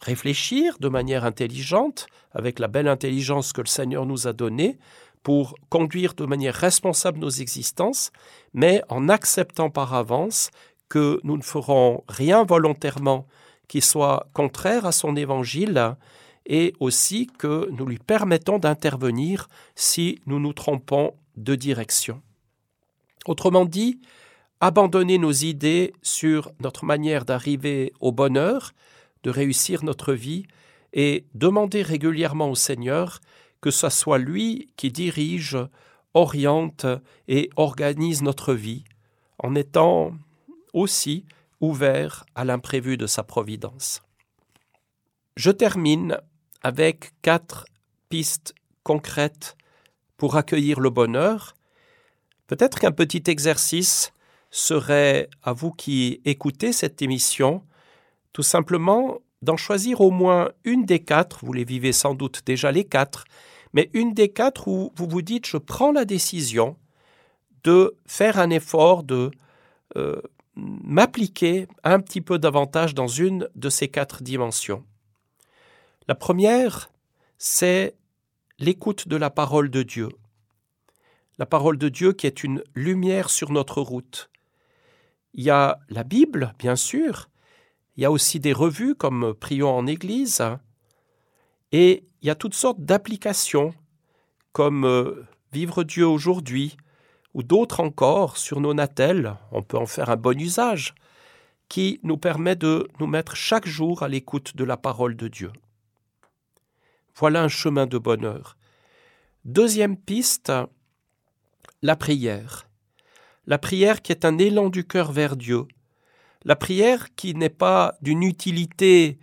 [0.00, 4.78] réfléchir de manière intelligente, avec la belle intelligence que le Seigneur nous a donnée,
[5.26, 8.12] pour conduire de manière responsable nos existences,
[8.54, 10.52] mais en acceptant par avance
[10.88, 13.26] que nous ne ferons rien volontairement
[13.66, 15.96] qui soit contraire à son évangile,
[16.46, 22.22] et aussi que nous lui permettons d'intervenir si nous nous trompons de direction.
[23.26, 24.00] Autrement dit,
[24.60, 28.74] abandonner nos idées sur notre manière d'arriver au bonheur,
[29.24, 30.46] de réussir notre vie,
[30.92, 33.18] et demander régulièrement au Seigneur
[33.60, 35.58] que ce soit lui qui dirige,
[36.14, 36.86] oriente
[37.28, 38.84] et organise notre vie,
[39.38, 40.12] en étant
[40.72, 41.24] aussi
[41.60, 44.02] ouvert à l'imprévu de sa providence.
[45.36, 46.18] Je termine
[46.62, 47.66] avec quatre
[48.08, 49.56] pistes concrètes
[50.16, 51.56] pour accueillir le bonheur
[52.46, 54.12] Peut-être qu'un petit exercice
[54.50, 57.64] serait, à vous qui écoutez cette émission,
[58.32, 62.72] tout simplement d'en choisir au moins une des quatre, vous les vivez sans doute déjà
[62.72, 63.24] les quatre,
[63.72, 66.76] mais une des quatre où vous vous dites je prends la décision
[67.64, 69.30] de faire un effort, de
[69.96, 70.20] euh,
[70.54, 74.84] m'appliquer un petit peu davantage dans une de ces quatre dimensions.
[76.08, 76.90] La première,
[77.38, 77.94] c'est
[78.58, 80.08] l'écoute de la parole de Dieu
[81.38, 84.30] la parole de Dieu qui est une lumière sur notre route.
[85.34, 87.28] Il y a la Bible, bien sûr,
[87.96, 90.42] il y a aussi des revues comme Prions en Église,
[91.72, 93.74] et il y a toutes sortes d'applications
[94.52, 96.76] comme euh, Vivre Dieu aujourd'hui,
[97.34, 100.94] ou d'autres encore sur nos natels, on peut en faire un bon usage,
[101.68, 105.52] qui nous permet de nous mettre chaque jour à l'écoute de la parole de Dieu.
[107.14, 108.56] Voilà un chemin de bonheur.
[109.44, 110.52] Deuxième piste,
[111.82, 112.68] la prière.
[113.46, 115.66] La prière qui est un élan du cœur vers Dieu.
[116.46, 119.18] La prière qui n'est pas d'une utilité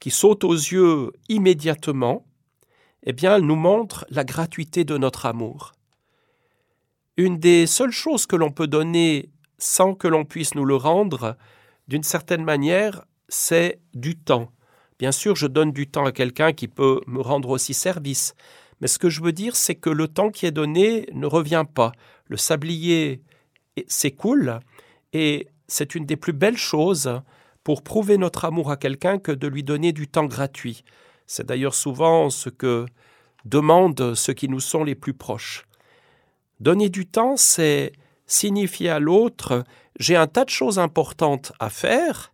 [0.00, 2.24] qui saute aux yeux immédiatement,
[3.02, 5.72] eh bien, elle nous montre la gratuité de notre amour.
[7.18, 11.36] Une des seules choses que l'on peut donner sans que l'on puisse nous le rendre,
[11.88, 14.50] d'une certaine manière, c'est du temps.
[14.98, 18.34] Bien sûr, je donne du temps à quelqu'un qui peut me rendre aussi service,
[18.80, 21.66] mais ce que je veux dire, c'est que le temps qui est donné ne revient
[21.72, 21.92] pas.
[22.24, 23.20] Le sablier
[23.88, 24.60] s'écoule
[25.12, 27.20] et c'est une des plus belles choses
[27.64, 30.84] pour prouver notre amour à quelqu'un que de lui donner du temps gratuit.
[31.26, 32.86] C'est d'ailleurs souvent ce que
[33.44, 35.66] demandent ceux qui nous sont les plus proches.
[36.60, 37.92] Donner du temps, c'est
[38.26, 39.64] signifier à l'autre
[39.98, 42.32] j'ai un tas de choses importantes à faire,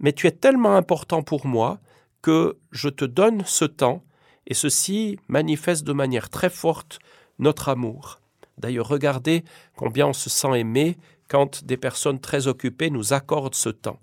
[0.00, 1.78] mais tu es tellement important pour moi
[2.20, 4.02] que je te donne ce temps
[4.46, 6.98] et ceci manifeste de manière très forte
[7.38, 8.20] notre amour.
[8.58, 9.44] D'ailleurs, regardez
[9.76, 10.96] combien on se sent aimé
[11.28, 14.00] quand des personnes très occupées nous accordent ce temps.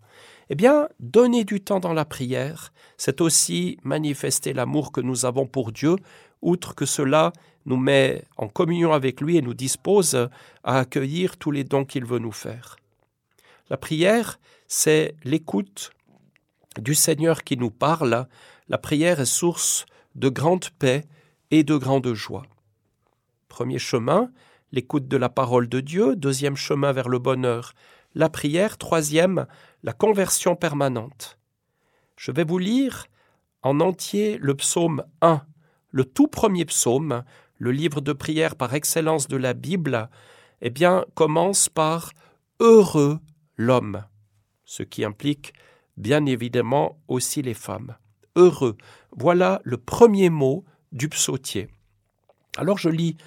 [0.49, 5.47] Eh bien, donner du temps dans la prière, c'est aussi manifester l'amour que nous avons
[5.47, 5.95] pour Dieu,
[6.41, 7.31] outre que cela
[7.65, 10.29] nous met en communion avec lui et nous dispose
[10.63, 12.75] à accueillir tous les dons qu'il veut nous faire.
[13.69, 15.91] La prière, c'est l'écoute
[16.77, 18.27] du Seigneur qui nous parle.
[18.67, 21.05] La prière est source de grande paix
[21.51, 22.43] et de grande joie.
[23.47, 24.31] Premier chemin,
[24.73, 26.17] l'écoute de la parole de Dieu.
[26.17, 27.73] Deuxième chemin vers le bonheur,
[28.13, 28.77] la prière.
[28.77, 29.45] Troisième,
[29.83, 31.39] la conversion permanente.
[32.17, 33.05] Je vais vous lire
[33.61, 35.41] en entier le psaume 1,
[35.91, 37.23] le tout premier psaume,
[37.57, 40.09] le livre de prière par excellence de la Bible,
[40.61, 42.11] eh bien, commence par
[42.59, 43.19] Heureux
[43.55, 44.03] l'homme,
[44.65, 45.53] ce qui implique
[45.95, 47.95] bien évidemment aussi les femmes
[48.35, 48.77] heureux.
[49.11, 51.69] Voilà le premier mot du psautier.
[52.57, 53.17] Alors je lis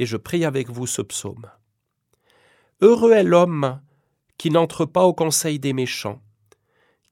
[0.00, 1.50] et je prie avec vous ce psaume.
[2.80, 3.82] Heureux est l'homme
[4.38, 6.22] qui n'entre pas au conseil des méchants,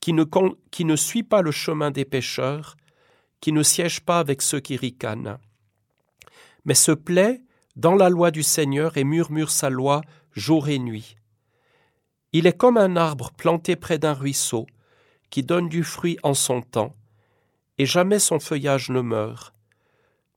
[0.00, 2.78] qui ne, suit pas le chemin des pécheurs,
[3.42, 5.38] qui ne siège pas avec ceux qui ricanent,
[6.64, 7.42] mais se plaît
[7.76, 10.00] dans la loi du Seigneur et murmure sa loi
[10.32, 11.18] jour et nuit.
[12.32, 14.66] Il est comme un arbre planté près d'un ruisseau,
[15.28, 16.96] qui donne du fruit en son temps,
[17.76, 19.52] et jamais son feuillage ne meurt.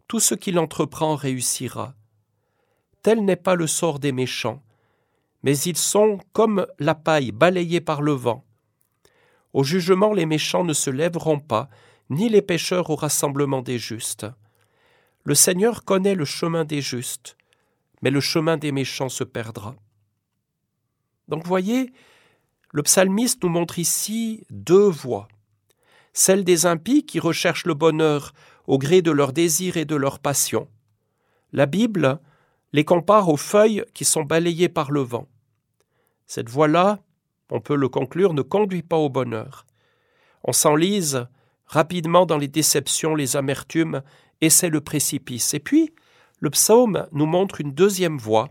[0.09, 1.95] Tout ce qu'il entreprend réussira.
[3.03, 4.61] Tel n'est pas le sort des méchants,
[5.43, 8.45] mais ils sont comme la paille balayée par le vent.
[9.53, 11.69] Au jugement, les méchants ne se lèveront pas,
[12.09, 14.27] ni les pécheurs au rassemblement des justes.
[15.23, 17.37] Le Seigneur connaît le chemin des justes,
[18.01, 19.75] mais le chemin des méchants se perdra.
[21.27, 21.93] Donc voyez,
[22.71, 25.27] le psalmiste nous montre ici deux voies.
[26.13, 28.33] Celle des impies qui recherchent le bonheur
[28.67, 30.67] au gré de leurs désirs et de leurs passions.
[31.53, 32.19] La Bible
[32.73, 35.27] les compare aux feuilles qui sont balayées par le vent.
[36.27, 36.99] Cette voie-là,
[37.49, 39.65] on peut le conclure, ne conduit pas au bonheur.
[40.43, 41.27] On s'enlise
[41.65, 44.01] rapidement dans les déceptions, les amertumes,
[44.39, 45.53] et c'est le précipice.
[45.53, 45.93] Et puis,
[46.39, 48.49] le psaume nous montre une deuxième voie,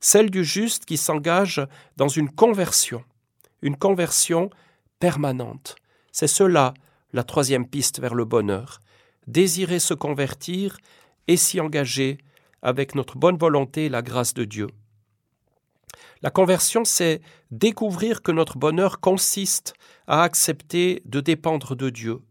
[0.00, 3.02] celle du juste qui s'engage dans une conversion,
[3.62, 4.50] une conversion
[4.98, 5.76] permanente.
[6.12, 6.74] C'est cela
[7.12, 8.80] la troisième piste vers le bonheur.
[9.26, 10.76] Désirer se convertir
[11.28, 12.18] et s'y engager
[12.64, 14.66] avec notre bonne volonté et la grâce de Dieu.
[16.22, 19.74] La conversion, c'est découvrir que notre bonheur consiste
[20.06, 22.22] à accepter de dépendre de Dieu.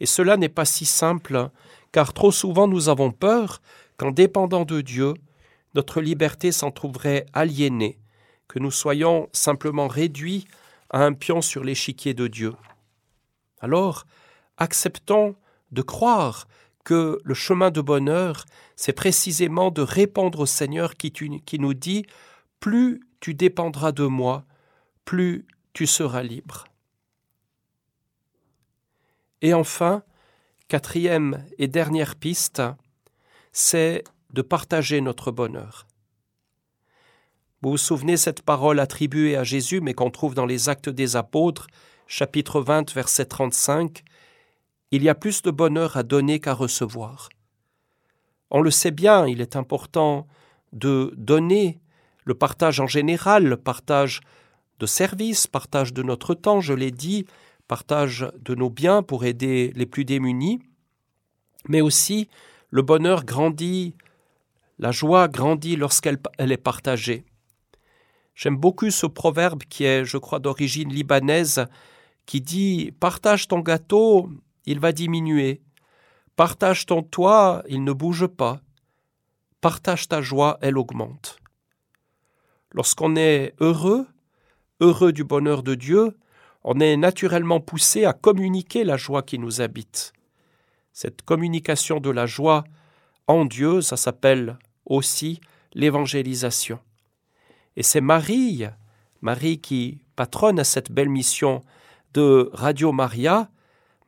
[0.00, 1.50] Et cela n'est pas si simple,
[1.92, 3.60] car trop souvent nous avons peur
[3.98, 5.12] qu'en dépendant de Dieu,
[5.74, 7.98] notre liberté s'en trouverait aliénée,
[8.48, 10.46] que nous soyons simplement réduits
[10.88, 12.54] à un pion sur l'échiquier de Dieu.
[13.60, 14.06] Alors,
[14.56, 15.36] acceptons
[15.70, 16.48] de croire
[16.84, 21.12] que le chemin de bonheur, c'est précisément de répondre au Seigneur qui,
[21.58, 22.06] nous dit
[22.58, 24.44] Plus tu dépendras de moi,
[25.04, 26.64] plus tu seras libre.
[29.42, 30.02] Et enfin,
[30.68, 32.62] quatrième et dernière piste,
[33.52, 35.86] c'est de partager notre bonheur.
[37.62, 41.16] Vous vous souvenez cette parole attribuée à Jésus, mais qu'on trouve dans les Actes des
[41.16, 41.66] Apôtres,
[42.06, 44.02] chapitre 20, verset 35,
[44.92, 47.28] Il y a plus de bonheur à donner qu'à recevoir.
[48.50, 50.26] On le sait bien, il est important
[50.72, 51.80] de donner
[52.24, 54.20] le partage en général, le partage
[54.80, 57.26] de services, partage de notre temps, je l'ai dit,
[57.68, 60.60] partage de nos biens pour aider les plus démunis,
[61.68, 62.28] mais aussi
[62.70, 63.94] le bonheur grandit,
[64.80, 67.24] la joie grandit lorsqu'elle est partagée.
[68.34, 71.66] J'aime beaucoup ce proverbe qui est, je crois, d'origine libanaise,
[72.26, 74.30] qui dit Partage ton gâteau,
[74.66, 75.62] il va diminuer.
[76.36, 78.60] Partage ton toit, il ne bouge pas.
[79.60, 81.38] Partage ta joie, elle augmente.
[82.72, 84.06] Lorsqu'on est heureux,
[84.80, 86.16] heureux du bonheur de Dieu,
[86.62, 90.12] on est naturellement poussé à communiquer la joie qui nous habite.
[90.92, 92.64] Cette communication de la joie
[93.26, 95.40] en Dieu, ça s'appelle aussi
[95.72, 96.78] l'évangélisation.
[97.76, 98.64] Et c'est Marie,
[99.20, 101.62] Marie qui patronne à cette belle mission
[102.14, 103.50] de Radio Maria,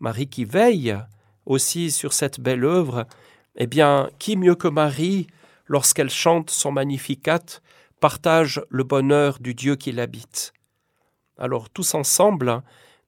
[0.02, 0.98] Marie qui veille
[1.46, 3.06] aussi sur cette belle œuvre,
[3.54, 5.28] eh bien, qui mieux que Marie,
[5.66, 7.60] lorsqu'elle chante son Magnificat,
[8.00, 10.52] partage le bonheur du Dieu qui l'habite.
[11.38, 12.62] Alors tous ensemble,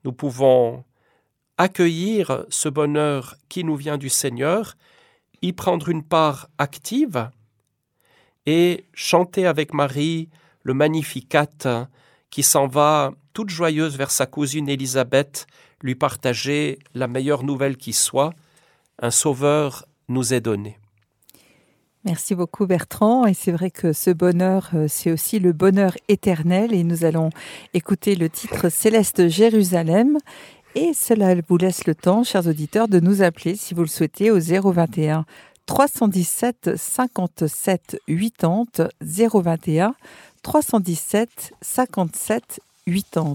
[0.04, 0.84] nous pouvons
[1.58, 4.76] accueillir ce bonheur qui nous vient du Seigneur,
[5.42, 7.28] y prendre une part active
[8.46, 10.28] et chanter avec Marie
[10.62, 11.88] le Magnificat
[12.30, 15.48] qui s'en va toute joyeuse vers sa cousine Élisabeth,
[15.84, 18.32] lui partager la meilleure nouvelle qui soit,
[19.00, 20.78] un Sauveur nous est donné.
[22.04, 23.26] Merci beaucoup Bertrand.
[23.26, 26.74] Et c'est vrai que ce bonheur, euh, c'est aussi le bonheur éternel.
[26.74, 27.30] Et nous allons
[27.72, 30.18] écouter le titre Céleste Jérusalem.
[30.74, 34.30] Et cela vous laisse le temps, chers auditeurs, de nous appeler si vous le souhaitez
[34.30, 35.24] au 021
[35.66, 38.64] 317 57 80
[39.00, 39.94] 021
[40.42, 43.34] 317 57 80.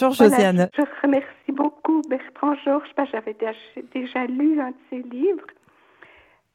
[0.00, 0.70] Bonjour Josiane.
[0.74, 5.46] je, remercie beaucoup Bertrand Georges, j'avais déjà, lu un de ses livres.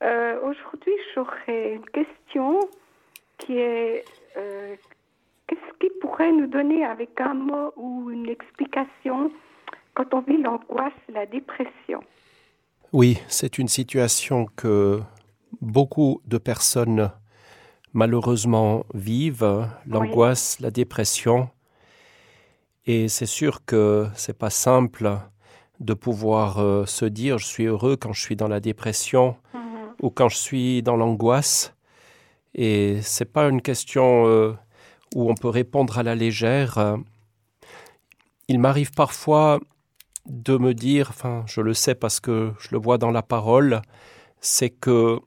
[0.01, 2.59] Euh, aujourd'hui, j'aurais une question
[3.37, 4.03] qui est
[4.35, 4.75] euh,
[5.45, 9.31] qu'est-ce qui pourrait nous donner avec un mot ou une explication
[9.93, 12.01] quand on vit l'angoisse, la dépression?
[12.93, 15.01] Oui, c'est une situation que
[15.61, 17.11] beaucoup de personnes
[17.93, 21.49] malheureusement vivent, l'angoisse, la dépression.
[22.87, 25.17] Et c'est sûr que c'est pas simple
[25.79, 29.61] de pouvoir euh, se dire je suis heureux quand je suis dans la dépression mhm.
[30.01, 31.73] ou quand je suis dans l'angoisse.
[32.53, 34.53] Et c'est pas une question euh,
[35.15, 36.97] où on peut répondre à la légère.
[38.47, 39.59] Il m'arrive parfois
[40.27, 43.81] de me dire, enfin, je le sais parce que je le vois dans la parole,
[44.41, 45.19] c'est que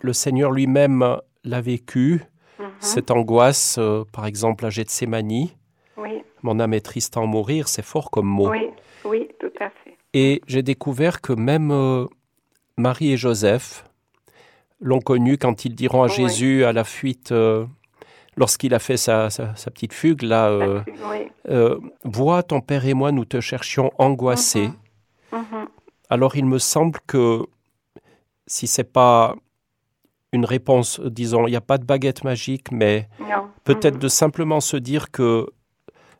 [0.00, 2.22] le Seigneur lui-même l'a vécu,
[2.58, 2.66] mhm.
[2.80, 5.48] cette angoisse, euh, par exemple à Gethsemane.
[6.44, 8.50] Mon âme est triste à en mourir, c'est fort comme mot.
[8.50, 8.68] Oui,
[9.04, 9.96] oui, tout à fait.
[10.12, 12.06] Et j'ai découvert que même euh,
[12.76, 13.84] Marie et Joseph
[14.78, 17.64] l'ont connu quand ils diront à Jésus à la fuite, euh,
[18.36, 19.28] lorsqu'il a fait sa,
[19.72, 20.84] petite fugue, là,
[22.04, 24.68] Vois, ton père et moi, nous te cherchions angoissés.
[25.32, 25.38] Mhm.
[25.50, 25.66] Mhm.
[26.10, 27.42] Alors il me semble que
[28.46, 29.34] si c'est pas
[30.32, 33.08] une réponse, disons, il n'y a pas de baguette magique, mais
[33.64, 34.00] peut-être mm.
[34.00, 35.48] de simplement se dire que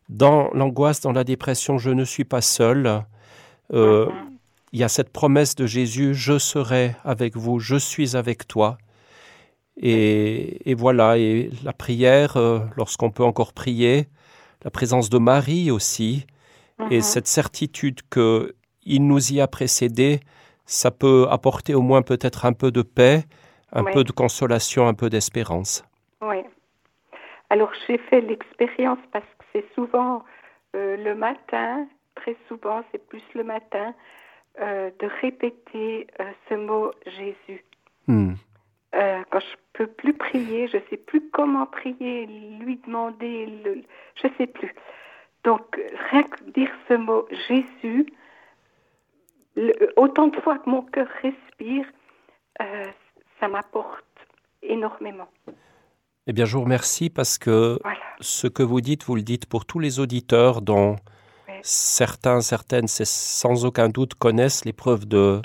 [0.09, 3.03] dans l'angoisse, dans la dépression, je ne suis pas seul.
[3.73, 4.09] Euh.
[4.73, 8.77] Il y a cette promesse de Jésus, je serai avec vous, je suis avec toi.
[9.77, 14.09] Et, voilà, et la prière, euh, lorsqu'on peut encore prier,
[14.65, 16.27] la présence de Marie aussi,
[16.91, 17.03] et mm-hmm.
[17.03, 20.21] cette certitude que il nous y a précédé,
[20.67, 23.25] ça peut apporter au moins peut-être un peu de paix,
[23.73, 25.85] un peu de consolation, un peu d'espérance.
[26.23, 26.43] Oui.
[27.51, 30.25] Alors j'ai fait l'expérience parce que c'est souvent
[30.75, 33.95] euh, le matin, très souvent c'est plus le matin,
[34.61, 37.65] euh, de répéter euh, ce mot Jésus.
[38.07, 38.35] Hmm.
[38.93, 43.83] quand je peux plus prier, je sais plus comment prier, lui demander, le,
[44.23, 44.75] je sais plus.
[45.43, 45.81] Donc
[46.11, 48.13] rien que dire ce mot Jésus,
[49.97, 51.87] autant de fois que mon cœur respire,
[53.41, 54.05] ça m'apporte
[54.63, 55.29] énormément.
[56.27, 57.79] Eh bien, je vous remercie parce que
[58.21, 60.97] ce que vous dites, vous le dites pour tous les auditeurs dont
[61.61, 65.43] certains, certaines, sans aucun doute, connaissent l'épreuve de,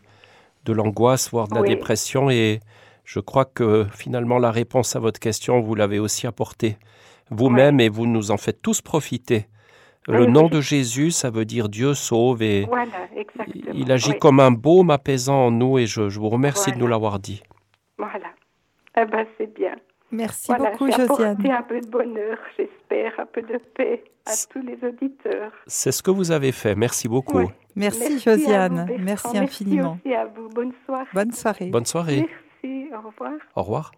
[0.64, 2.30] de l'angoisse, voire de la dépression.
[2.30, 2.62] Et
[3.04, 6.78] je crois que finalement, la réponse à votre question, vous l'avez aussi apportée
[7.30, 9.48] vous-même et vous nous en faites tous profiter.
[10.08, 12.68] Le nom de Jésus, ça veut dire Dieu sauve et
[13.74, 17.20] il agit comme un baume apaisant en nous et je, vous remercie de nous l'avoir
[17.20, 17.44] dit.
[17.98, 18.32] Voilà.
[18.98, 19.76] Eh ben, c'est bien.
[20.12, 21.38] Merci beaucoup, Josiane.
[21.52, 25.52] un peu de bonheur, j'espère, un peu de paix à tous les auditeurs.
[25.68, 26.76] C'est ce que vous avez fait.
[26.76, 27.50] Merci beaucoup.
[27.76, 28.90] Merci, Josiane.
[29.00, 30.00] merci infiniment.
[30.04, 30.50] Merci à vous.
[30.50, 31.08] Bonne soirée.
[31.14, 31.70] Bonne soirée.
[31.70, 32.28] Bonne soirée.
[32.64, 32.90] Merci.
[32.94, 33.34] Au revoir.
[33.56, 33.92] Au revoir.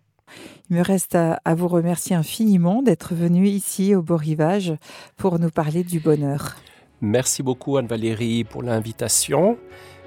[0.70, 4.74] Il me reste à, à vous remercier infiniment d'être venu ici au Beau Rivage
[5.18, 6.56] pour nous parler du bonheur.
[7.02, 9.58] Merci beaucoup Anne-Valérie pour l'invitation.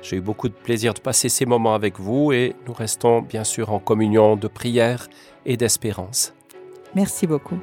[0.00, 3.42] J'ai eu beaucoup de plaisir de passer ces moments avec vous et nous restons bien
[3.42, 5.08] sûr en communion de prière
[5.46, 6.34] et d'espérance.
[6.94, 7.58] Merci beaucoup.